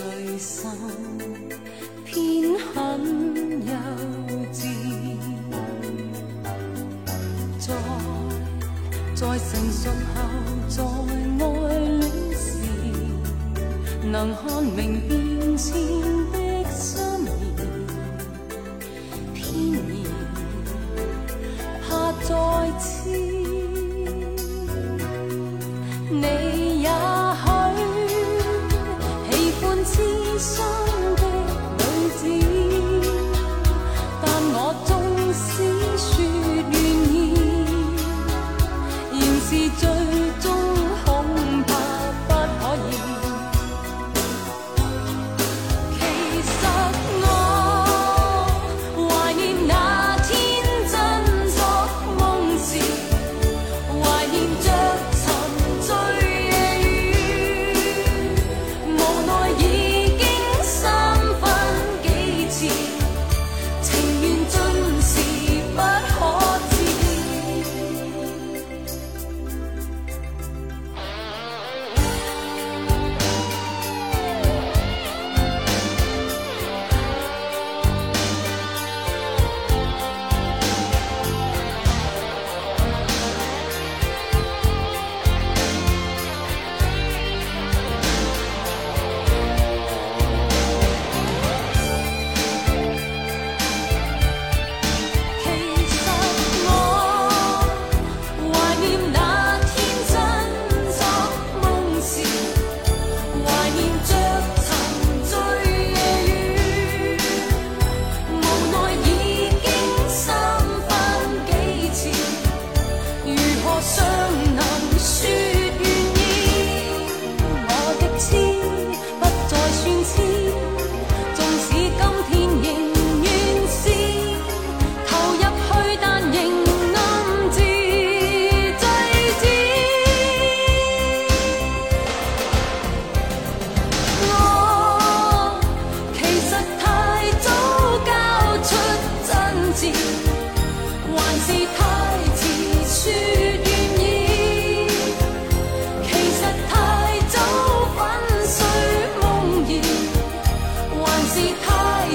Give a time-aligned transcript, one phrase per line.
[0.00, 1.59] 最深。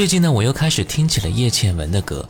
[0.00, 2.26] 最近呢，我又开始听起了叶倩文的歌。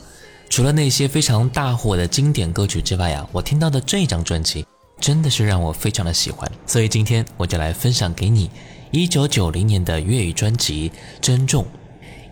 [0.48, 4.66] 除了那些非常大火的经典歌曲之外呀，我听到的这张专辑
[4.98, 6.50] 真的是让我非常的喜欢。
[6.66, 8.50] 所以今天我就来分享给你，
[8.90, 10.90] 一九九零年的粤语专辑
[11.20, 11.62] 《珍重》。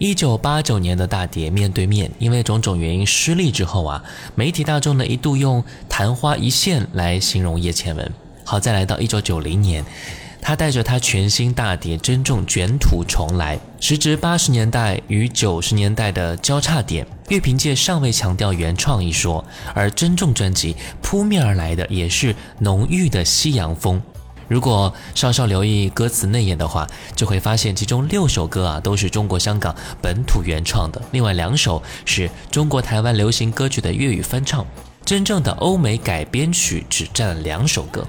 [0.00, 4.02] 一九八九年的大碟《面对面》，因为种种原因失利之后啊，
[4.34, 8.12] 媒体大众呢一度用“昙花一现”来形容叶倩文。
[8.44, 9.84] 好在来到一九九零年。
[10.40, 17.06] 他带着他全新大碟《珍重》卷土重来，时值八十年代与九十年代的交叉点。
[17.28, 19.44] 乐评界尚未强调原创一说，
[19.74, 24.00] 而《珍重》专辑扑面而来的也是浓郁的西洋风。
[24.46, 34.64] 如果稍稍留意歌词内页的话，就会发现其中六首歌啊都是中国香港本土原创的，另外两首是中国台湾流行歌曲的粤语翻唱，
[35.04, 38.06] 真正的欧美改编曲只占两首歌。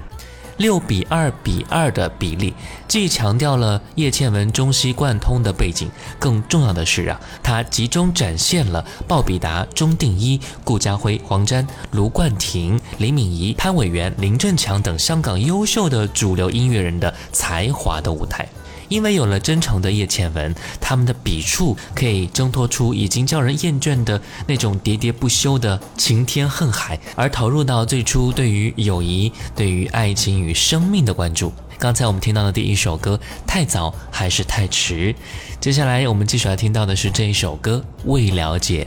[0.60, 2.52] 六比二比二的比例，
[2.86, 18.46] 既强调了叶倩文中西贯通的背景，更重要的是啊，它集中展现了鲍比达、钟定一、顾嘉辉、黄沾、卢冠廷、林敏仪、潘伟元、林振强等香港优秀的主流音乐人的才华的舞台。
[18.90, 31.52] 因为有了真诚的叶倩文，他们的笔触可以挣脱出已经叫人厌倦的那种喋喋不休的晴天恨海，而投入到最初对于友谊、对于爱情与生命的关注。
[31.78, 35.14] 刚才我们听到的第一首歌《太早还是太迟》，
[35.60, 38.86] 接下来我们继续来听到的是这一首歌《未了解》。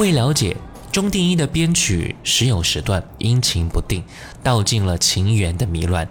[0.00, 0.56] 未了解，
[0.90, 4.02] 钟定一的编曲时有时断，阴晴不定，
[4.42, 6.08] 道尽了情缘的迷乱。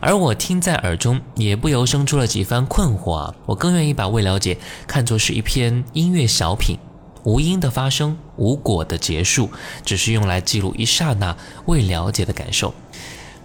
[0.00, 3.34] 而我听在耳中，也不由生出了几番困惑啊！
[3.46, 6.78] 我更愿意把未了解看作是一篇音乐小品，
[7.22, 9.48] 无因的发生，无果的结束，
[9.84, 12.74] 只是用来记录一刹那未了解的感受。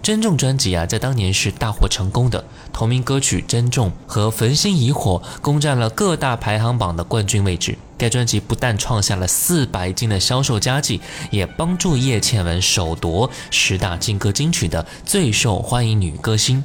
[0.04, 2.44] 珍重专辑啊，在当年是大获成功的，
[2.74, 7.78] 同名歌曲《珍重》和《焚心以火》攻占了各大排行榜的冠军位置。
[7.96, 16.62] 该专辑不但创下了四百斤的销售佳绩，也帮助叶倩文首夺十大劲歌金曲的最受欢迎女歌星。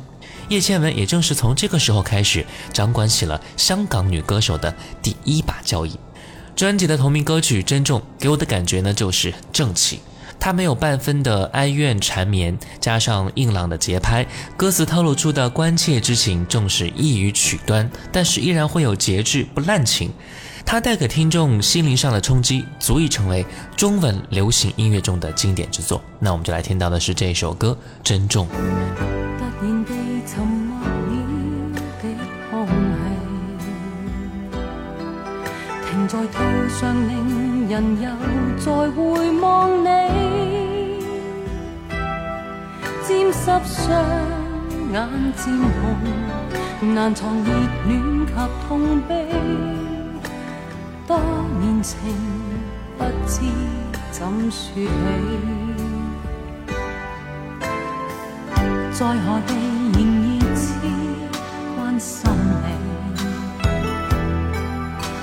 [0.49, 5.97] 叶倩文也正是从这个时候开始掌管起了香港女歌手的第一把交椅。
[6.57, 10.01] 专辑的同名歌曲《珍重》给我的感觉呢，就是正气。
[10.39, 20.11] 他没有半分的哀怨缠绵，加上硬朗的节拍，歌词透露出的关切之情正是易于曲端，但是依然会有节制不滥情。
[20.65, 26.01] 它带给听众心灵上的冲击，足以成为中文流行音乐中的经典之作。
[26.19, 27.77] 那我们就来听到的是这首歌
[28.07, 28.47] 《珍重》。
[37.69, 38.09] 人又
[38.65, 40.95] 再回望你，
[43.07, 44.05] 沾湿双
[44.91, 45.07] 眼
[45.37, 47.51] 渐红，难藏热
[47.87, 48.33] 恋及
[48.67, 49.27] 痛悲，
[51.05, 51.19] 多
[51.61, 51.99] 年情
[52.97, 53.41] 不知
[54.11, 54.89] 怎说起，
[58.91, 59.78] 在何地？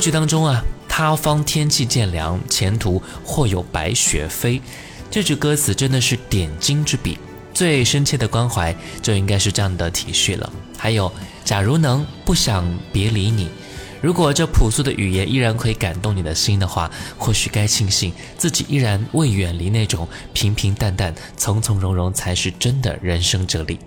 [0.00, 4.60] 剧当中啊，他方天气渐凉，前途或有白雪飞。
[5.10, 7.18] 这句歌词真的是点睛之笔，
[7.52, 10.50] 最深切的关怀就应该是这样的体恤了。
[10.78, 11.12] 还有，
[11.44, 13.50] 假如能不想别离你，
[14.00, 23.78] 如果这朴素的语言依然可以感动你的心的话，或许该庆幸自己依然未远离那种平平淡淡、从从容容才是真的人生哲理。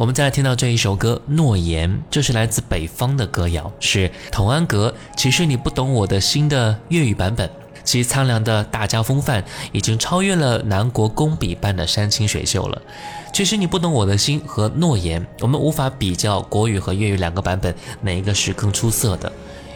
[0.00, 7.48] 我们再来听到这一首歌《诺言》，这是来自北方的歌谣，是童安格《其实你不懂我的心》的粤语版本。
[7.84, 12.80] 其苍凉的大家风范已经超越了南国工笔般的山清水秀了。
[13.30, 19.30] 《其实你不懂我的心》和《诺言》，我们无法比较国语和粤语两个版本哪一个是更出色的。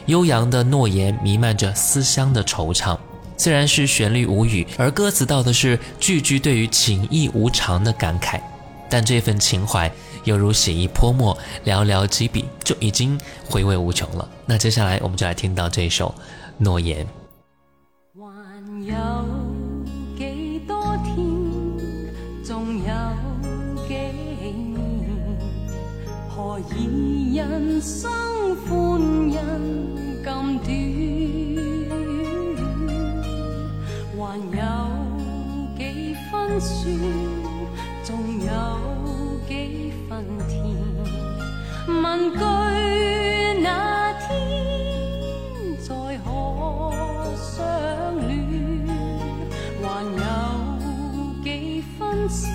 [0.06, 2.96] 悠扬的《诺言》弥漫着思乡的惆怅，
[3.36, 8.40] 虽然是旋律无语，而歌词道的是句句对于情意无常的感慨，
[8.88, 9.90] 但这份情怀。
[10.24, 14.26] 犹如写意泼墨，寥寥几笔就已经回味无穷了。
[14.46, 16.12] 那接下来我们就来听到这一首
[16.58, 17.06] 《诺言》。
[18.16, 21.28] 有有有多天，
[26.28, 28.10] 何以人生
[28.66, 29.24] 分
[42.30, 42.40] 问句
[43.62, 48.88] 那天再可相恋，
[49.82, 50.78] 还有
[51.42, 52.46] 几分痴，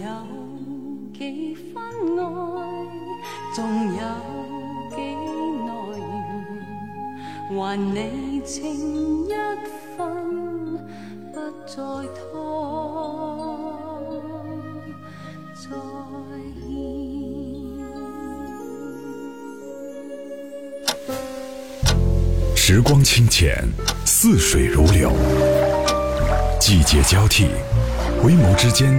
[0.00, 0.06] 有
[1.14, 1.80] 几分爱
[3.54, 4.00] 仲有
[4.96, 5.14] 几
[5.66, 5.70] 耐
[7.54, 8.62] 还你情
[9.26, 9.34] 一
[9.98, 10.78] 分
[11.32, 11.36] 不
[11.66, 11.76] 再
[12.14, 12.30] 拖
[15.52, 15.64] 再
[16.62, 16.70] 欠
[22.56, 23.62] 时光清浅
[24.06, 25.12] 似水如流
[26.58, 27.48] 季节交替
[28.22, 28.98] 回眸之间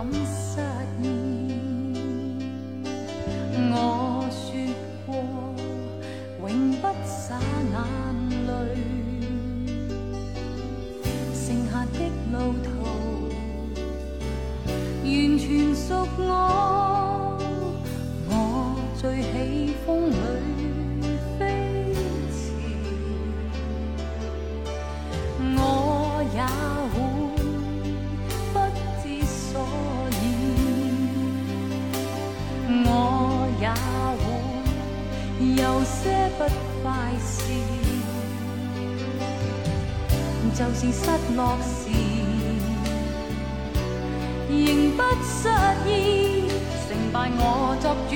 [0.00, 0.60] 敢失
[1.02, 1.04] 意。
[3.70, 3.74] 我
[4.30, 4.42] 说
[5.04, 5.12] 过
[6.40, 6.44] 永
[6.80, 7.36] 不洒
[7.66, 7.74] 眼
[8.46, 8.48] 泪。
[11.34, 11.88] 剩下的
[12.32, 12.66] 路途，
[15.04, 15.86] 完全属
[16.22, 16.59] 我。
[40.62, 41.04] 就是失
[41.36, 41.88] 落时，
[44.50, 45.48] 仍不失
[45.88, 46.42] 意。
[46.86, 48.14] 成败我作主，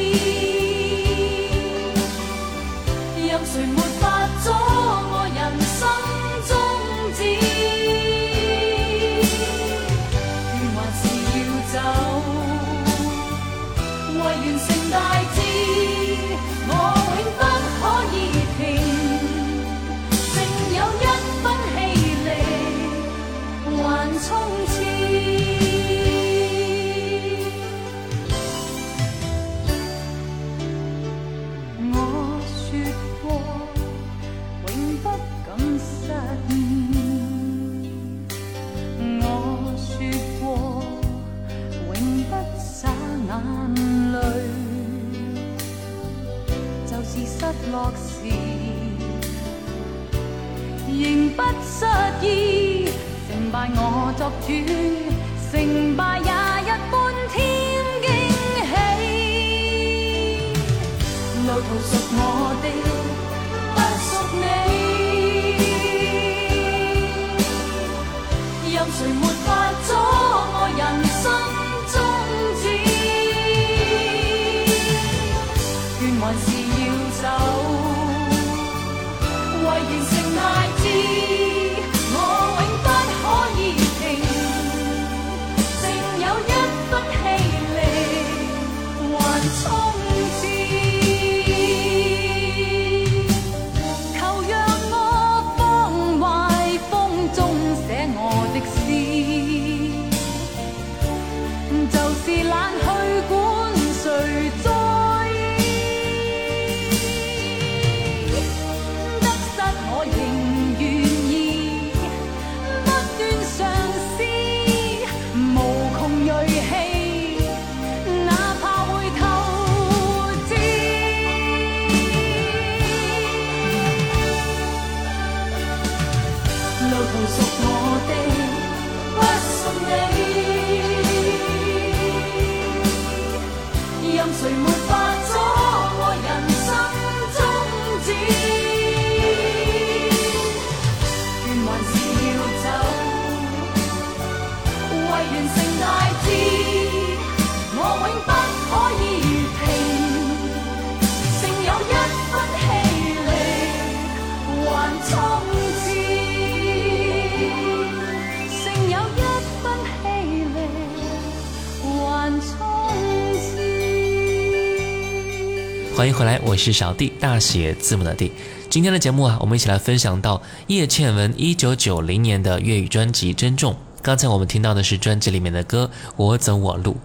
[166.04, 168.30] 欢迎回来，我是小 D，大写字母的 D。
[168.70, 173.72] 今天的节目啊，我们一起来分享到叶倩文1990年的粤语专辑《珍重》。
[174.02, 176.92] 刚才我们听到的是专辑里面的歌《我走我路》，《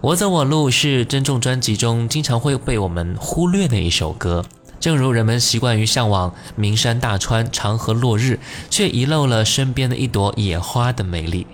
[0.00, 4.42] 我走我路》是《珍重》专辑中经常会被我们忽略的一首歌。
[4.80, 8.38] 正如人们习惯于向往名山大川、长河落日，
[8.70, 11.46] 却遗漏了身边的一朵野花的美丽。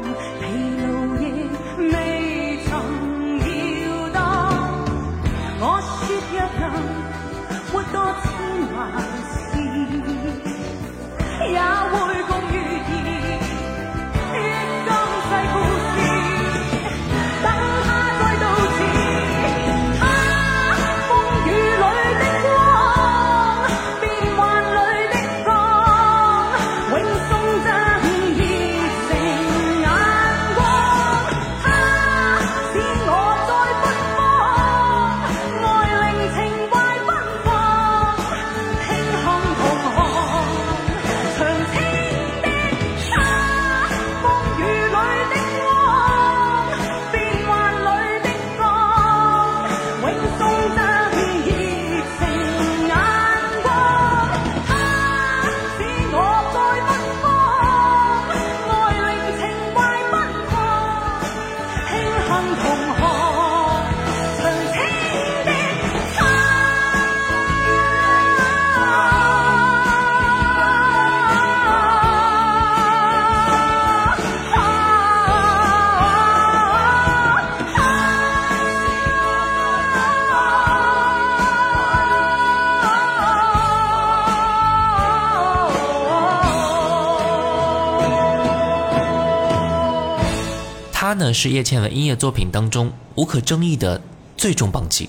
[91.06, 94.02] 她呢是叶倩文音乐作品当中无可争议的
[94.36, 95.08] 最重磅级，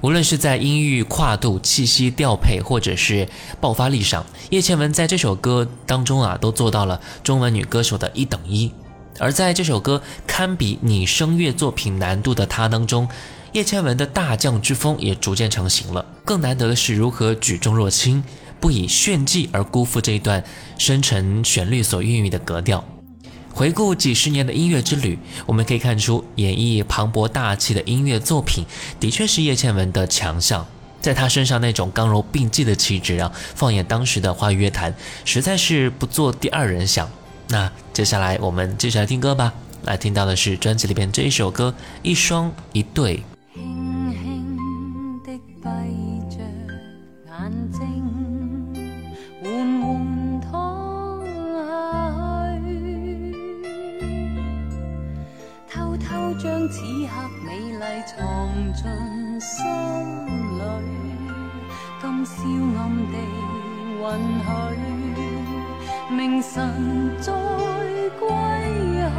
[0.00, 3.28] 无论是在音域跨度、气息调配，或者是
[3.60, 8.72] 爆发力上，叶倩文在这首歌当中啊都做到了中文女歌手的一等一。
[9.18, 13.06] 而在这首歌堪比拟声乐作品难度的她当中，
[13.52, 16.06] 叶倩文的大将之风也逐渐成型了。
[16.24, 18.24] 更难得的是如何举重若轻，
[18.58, 20.42] 不以炫技而辜负这一段
[20.78, 22.82] 深沉旋律所孕育的格调。
[23.56, 28.66] 回顾几十年的音乐之旅，我们可以看出演绎磅礴大气的音乐作品，
[29.00, 30.64] 的确是叶倩文的强项。
[31.00, 37.08] 在她身上那种刚柔并济的气质啊，放眼当时的华语乐坛，实在是不做第二人想。
[37.48, 43.16] 那接下来我们继续来听歌吧，来听到的是专辑里边这一首歌《一双一对》。
[43.54, 45.22] 轻轻
[45.64, 45.95] 的
[56.68, 59.64] 此刻美丽藏进心
[60.58, 60.64] 里，
[62.00, 63.18] 今宵暗地
[64.02, 67.32] 允许，明晨再
[68.18, 68.28] 归
[69.14, 69.18] 去。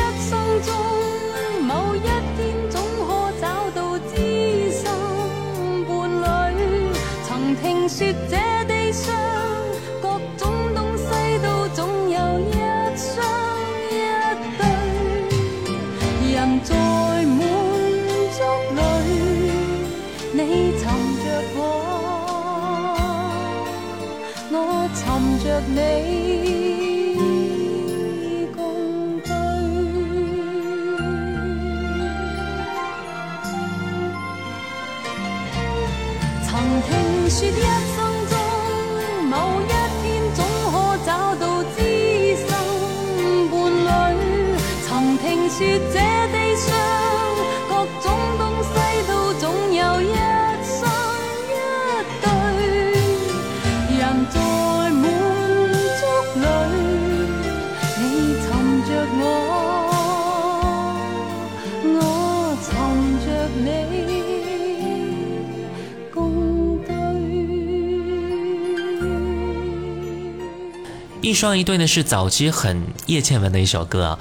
[71.41, 74.19] 上一对呢是早期很叶倩文的一首歌啊，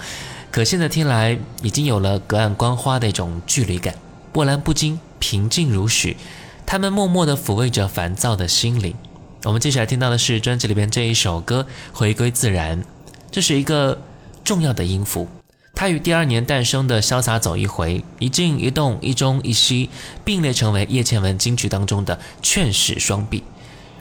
[0.50, 3.94] 可现在听来已经有了隔岸观花的一种距离感，
[4.33, 6.16] 波澜不惊，平静如许。
[6.64, 8.94] 他们默默地抚慰着烦躁的心灵。
[9.44, 12.83] 我们接下来听到的是专辑里边这一首歌《回归自然》，
[13.30, 14.00] 这是一个
[14.42, 15.28] 重要的音符，
[15.74, 19.90] 它与第二年诞生的《潇洒走一回》一静一动一中一西
[20.24, 23.44] 并列，成为叶倩文金曲当中的劝世双璧。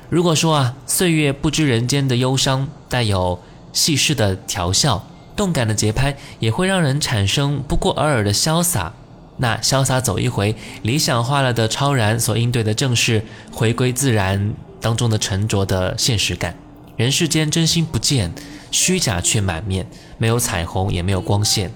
[0.09, 3.39] 如果说啊，岁月不知人间的忧伤，带有
[3.73, 8.91] 戏谑的调笑，动感的节拍也会让人产生不过尔尔的潇洒。
[9.37, 16.55] 那潇洒走一回，理想化了的超然所应对的，正是回归自然当中的沉着的现实感。
[16.97, 18.33] 人世间真心不见，
[18.71, 19.85] 虚假却满面，
[20.17, 21.71] 没有彩虹，也没有光线。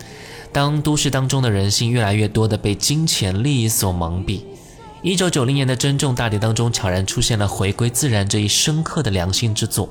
[0.52, 4.42] 当都市当中的人性越来越多的被金钱利益所蒙蔽。
[5.06, 9.90] 一九九零年的珍重大典当中，悄然出现了回归自然这一深刻的良心之作。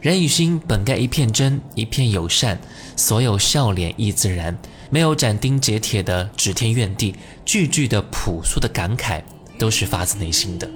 [0.00, 2.58] 人与心本该一片真，一片友善，
[2.96, 4.56] 所有笑脸亦自然，
[4.88, 7.14] 没有斩钉截铁的指天怨地，
[7.44, 9.22] 句句的朴素的感慨
[9.58, 10.66] 都是发自内心的。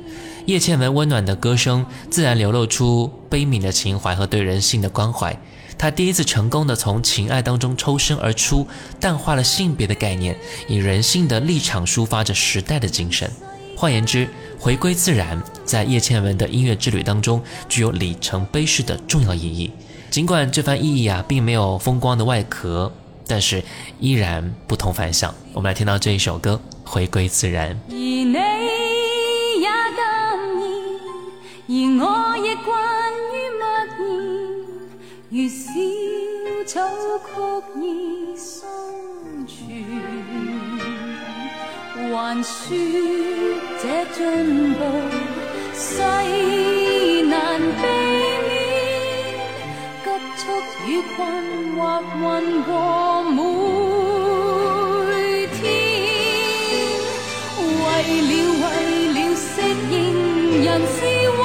[0.44, 5.34] 叶倩文温暖的歌声自然流露出悲悯的情怀和对人性的关怀。
[5.78, 8.66] 她第一次成功的从情爱当中抽身而出，
[9.00, 10.36] 淡化了性别的概念，
[10.68, 13.30] 以人性的立场抒发着时代的精神。
[13.80, 19.70] 换言之，回归自然在叶倩文的音乐之旅当中具有里程碑式的重要意义。
[20.10, 22.92] 尽管这番意义啊，并没有风光的外壳，
[23.26, 23.62] 但是
[23.98, 25.34] 依然不同凡响。
[25.54, 27.74] 我们来听到这一首歌《回归自然》。
[42.16, 42.70] 还说
[43.80, 44.80] 这进步
[45.72, 45.98] 世
[47.26, 47.64] 难避
[48.48, 48.50] 免，
[50.02, 50.38] 急速
[50.88, 51.18] 与困
[51.76, 51.78] 惑
[52.20, 52.22] 混
[52.64, 52.70] 过
[53.30, 53.32] 每
[55.54, 55.56] 天。
[57.78, 57.80] 为
[58.28, 58.62] 了为
[59.14, 59.48] 了适
[59.92, 59.94] 应
[60.64, 60.94] 人事
[61.38, 61.40] 幻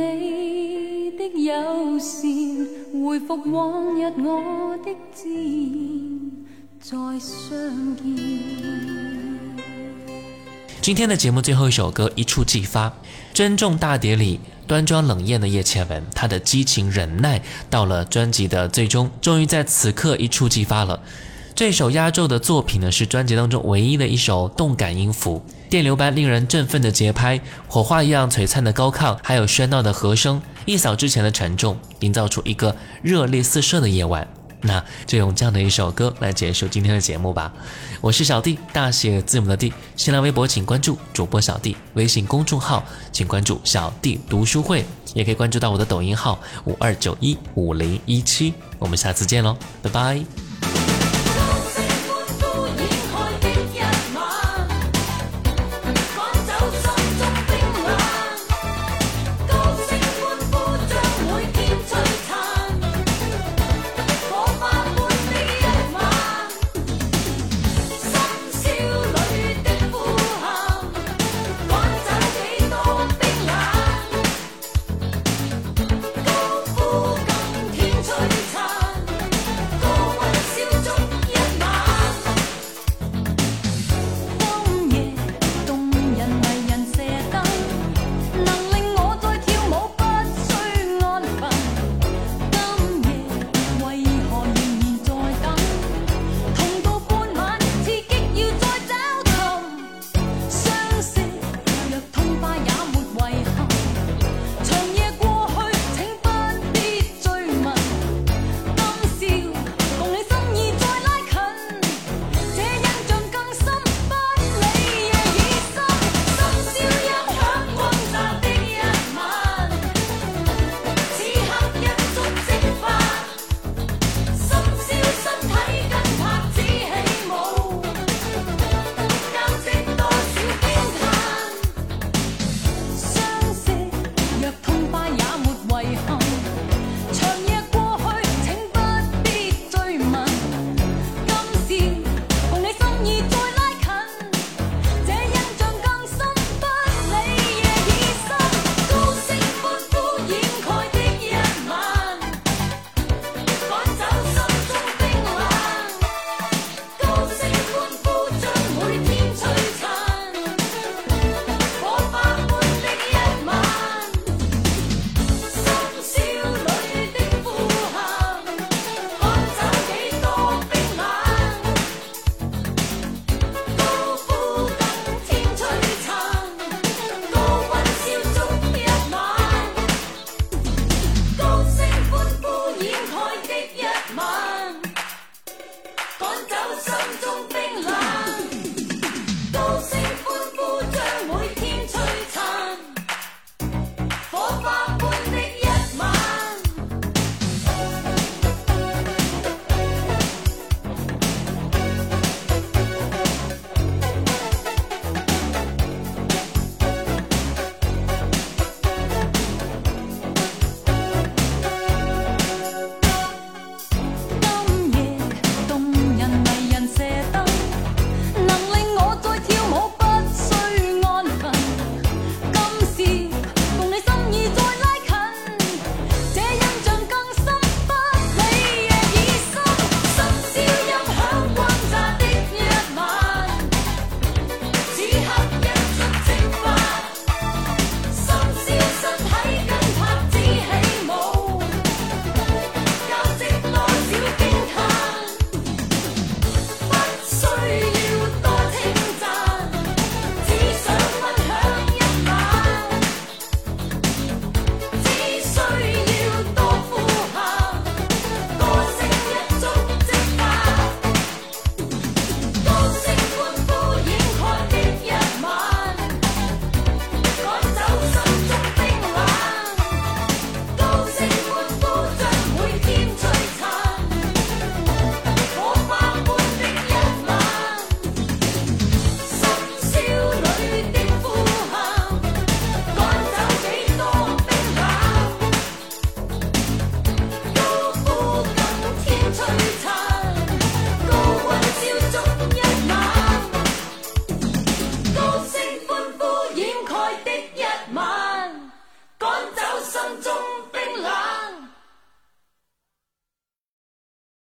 [0.00, 2.20] 你的的友善，
[3.02, 6.30] 回复往日我自然，
[6.80, 9.58] 再相见。
[10.80, 12.86] 今天的节目最后一首歌《一触即发》，
[13.34, 14.38] 《珍重大碟》里
[14.68, 21.00] 端庄冷艳的叶倩文，她的激情忍耐到了专辑的最终，终于在此刻一触即发了。
[21.58, 34.24] 这首压轴的作品呢，是专辑当中唯一的一首动感音符，电流般令人振奋的节拍，火花一样璀璨的高亢，还有喧闹的和声，一扫之前的沉重，营造出一个热烈四射的夜晚。
[34.60, 37.52] 那就用这样的一首歌来结束今天的节目吧。
[38.00, 39.72] 我是小弟，大写字母的弟。
[39.96, 48.54] 新浪微博请关注主播小弟，微信公众号请关注小弟读书会，也可以关注到我的抖音号五二九一五零一七。
[48.78, 50.24] 我们下次见喽，拜拜。